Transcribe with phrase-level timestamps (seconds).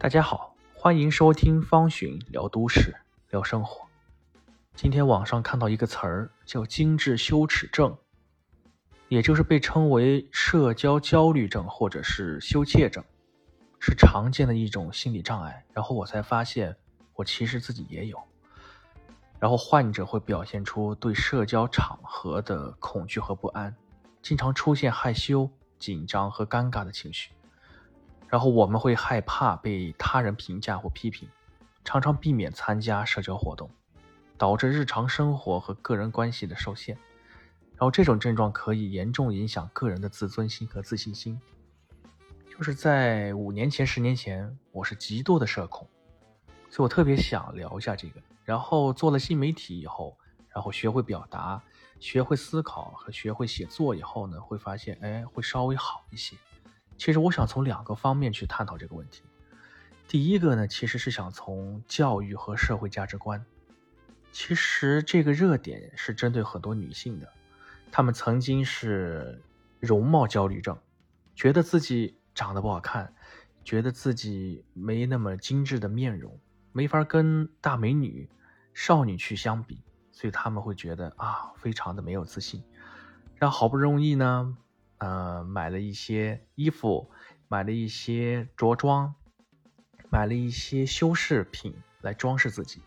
[0.00, 2.94] 大家好，欢迎收听方寻聊都市、
[3.30, 3.84] 聊生活。
[4.76, 7.98] 今天网上看到一个词儿叫“精致羞耻症”，
[9.08, 13.02] 也就是被称为社交焦虑症或者是羞怯症，
[13.80, 15.64] 是常见的一种心理障碍。
[15.72, 16.76] 然后我才发现，
[17.14, 18.16] 我其实自己也有。
[19.40, 23.74] 然后患者会表现出对社交场合的恐惧和不安，
[24.22, 27.32] 经常出现害羞、紧张和尴尬的情绪。
[28.28, 31.28] 然后我们会害怕被他人评价或批评，
[31.84, 33.70] 常常避免参加社交活动，
[34.36, 36.96] 导致日常生活和个人关系的受限。
[37.72, 41.40] 然后这种症状可以严重影响个人的自尊心和自信心。
[42.50, 45.86] 就是在五年前、十年前，我是极度的社恐，
[46.68, 48.20] 所以我特别想聊一下这个。
[48.44, 50.18] 然后做了新媒体以后，
[50.48, 51.62] 然后学会表达、
[52.00, 56.36] 学会思考和学会写作以后呢，会发现，哎，会稍微好一些。
[56.98, 59.22] 其实我想从两个方面去探讨这个问题。
[60.08, 63.44] 第一个呢，其实是想从教育和社会价值观。
[64.32, 67.32] 其实这个热点是针对很多女性的，
[67.90, 69.42] 她们曾经是
[69.80, 70.78] 容貌焦虑症，
[71.34, 73.14] 觉得自己长得不好看，
[73.64, 76.38] 觉得自己没那么精致的面容，
[76.72, 78.28] 没法跟大美女、
[78.74, 82.62] 少女去相比，所以她们会觉得啊，非常的没有自信。
[83.36, 84.56] 然后好不容易呢。
[84.98, 87.10] 呃，买了一些衣服，
[87.48, 89.14] 买了一些着装，
[90.10, 92.82] 买了一些修饰品来装饰自己，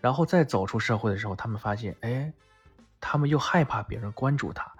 [0.00, 2.32] 然后再走出社会的时候，他们发现，哎，
[3.00, 4.72] 他们又害怕别人关注他，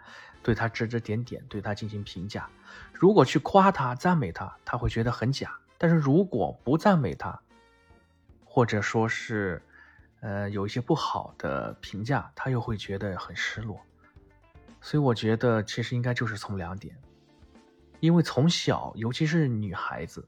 [0.42, 2.48] 对他指指点点，对他进行评价。
[2.92, 7.40] 如果去夸他、赞美他，他会觉得很假；但是如果不赞美他，
[8.44, 9.62] 或者说是，
[10.20, 13.80] 呃，有一些不好的评价，他又会觉得很失落。
[14.86, 16.96] 所以我觉得，其实应该就是从两点，
[17.98, 20.24] 因为从小，尤其是女孩子，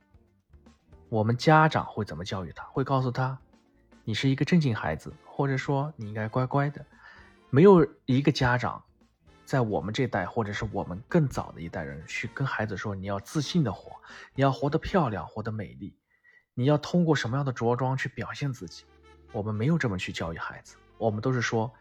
[1.08, 2.64] 我们家长会怎么教育她？
[2.64, 3.38] 会告诉她，
[4.02, 6.84] 你是一个正经孩子，或者说你应该乖乖的。
[7.50, 8.82] 没有一个家长，
[9.44, 13.92] 在我们这代，或者是我们更早的一代人，去跟孩子说，你要自信的活，
[14.34, 15.96] 你要活得漂亮，活得美丽，
[16.54, 18.82] 你要通过什么样的着装去表现自己？
[19.30, 21.72] 我们没有这么去教育孩子，我们都是说，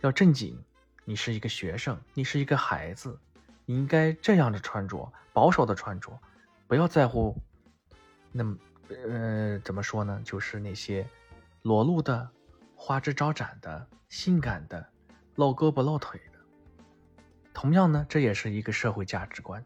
[0.00, 0.58] 要正经。
[1.08, 3.16] 你是一个学生，你是一个孩子，
[3.64, 6.18] 你应该这样的穿着，保守的穿着，
[6.66, 7.40] 不要在乎。
[8.32, 8.58] 那么，
[8.88, 10.20] 呃，怎么说呢？
[10.24, 11.06] 就是那些
[11.62, 12.28] 裸露的、
[12.74, 14.84] 花枝招展的、性感的、
[15.36, 16.40] 露胳膊露腿的。
[17.54, 19.64] 同样呢，这也是一个社会价值观。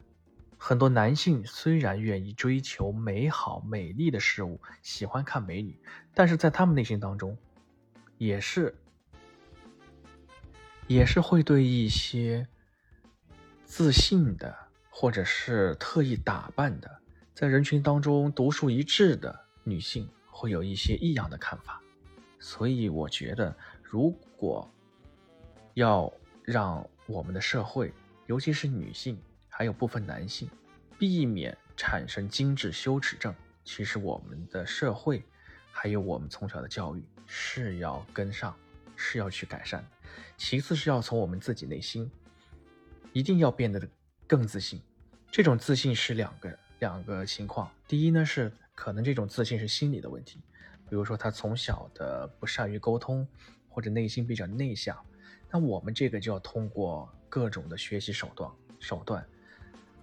[0.58, 5.80] 很多男性虽然愿意追求美好、美丽的事物，喜欢看美女，
[6.12, 7.34] 但是在他们内心当中，
[8.18, 8.76] 也是。
[10.90, 12.48] 也是会对一些
[13.64, 14.52] 自信的，
[14.90, 17.00] 或者是特意打扮的，
[17.32, 21.80] 在人群当中独树一帜的女性，会有一些异样的看法。
[22.40, 24.68] 所以，我觉得，如果
[25.74, 26.12] 要
[26.42, 27.94] 让我们的社会，
[28.26, 29.16] 尤其是女性，
[29.48, 30.50] 还有部分男性，
[30.98, 35.22] 避免产生精致羞耻症，其实我们的社会，
[35.70, 38.52] 还有我们从小的教育是要跟上。
[39.02, 39.99] 是要去改善的，
[40.37, 42.10] 其次是要从我们自己内心，
[43.12, 43.88] 一定要变得
[44.26, 44.81] 更自信。
[45.31, 47.71] 这种自信是两个两个情况。
[47.87, 50.41] 第一呢是可能这种自信是心理的问题，
[50.88, 53.26] 比如说他从小的不善于沟通，
[53.69, 54.97] 或者内心比较内向。
[55.50, 59.25] 那我们这个就要通过各种的学习手段手段，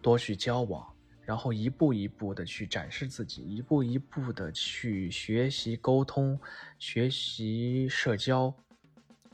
[0.02, 0.86] 多去交往，
[1.24, 6.40] 然后一步一步的去展示自己，一步一步的去学习沟通，
[6.78, 8.54] 学习社交。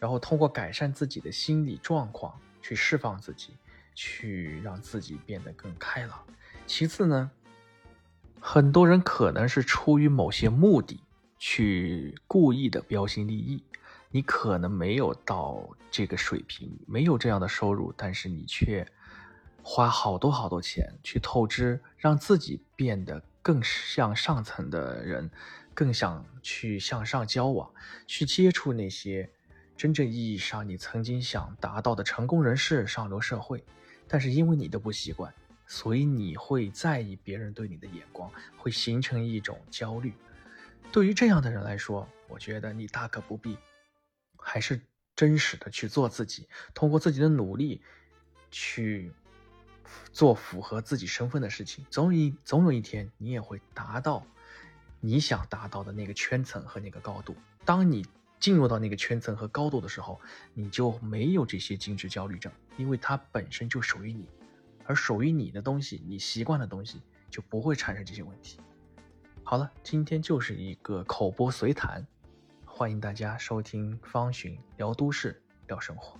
[0.03, 3.55] 然后通过改善自己的心理状况，去释放自己，
[3.95, 6.21] 去让自己变得更开朗。
[6.67, 7.31] 其次呢，
[8.37, 10.99] 很多人可能是出于某些目的，
[11.39, 13.63] 去故意的标新立异。
[14.11, 18.85] 你可能没有到这个水平，没有这样的收入，但是你却
[19.61, 25.31] 花好多好多钱去透支，让自己变得更像上层的人，
[25.73, 27.71] 更想去向上交往，
[28.05, 29.29] 去接触那些。
[29.83, 33.61] 真正意义上，你曾经想达到的成功人士上流社会，
[34.07, 35.33] 但是因为你的不习惯，
[35.67, 40.13] 所以你会在意别人对你的眼光，会形成一种焦虑。
[40.89, 43.57] 对于这样的人来说，我觉得你大可不必，
[44.37, 44.79] 还是
[45.17, 47.81] 真实的去做自己，通过自己的努力
[48.51, 49.11] 去
[50.13, 51.85] 做符合自己身份的事情。
[51.89, 54.25] 总有一总有一天，你也会达到
[55.01, 57.35] 你想达到的那个圈层和那个高度。
[57.65, 58.05] 当你。
[58.43, 60.19] 进入到那个圈层和高度的时候，
[60.53, 64.27] 你就没有这些精致焦虑症，因为它本身就属于你，
[64.83, 68.59] 而属于你的东西，你习惯的东西，就不会产生这些问题。
[69.45, 72.05] 好了，今天就是一个口播随谈，
[72.65, 76.19] 欢迎大家收听方寻聊都市聊生活。